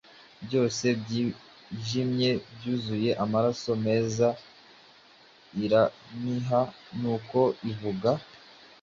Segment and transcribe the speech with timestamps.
[0.45, 4.27] byose byijimye, byuzuye Amaraso meza;
[5.65, 6.61] iraniha,
[6.99, 7.39] nuko
[7.71, 8.09] ivuga: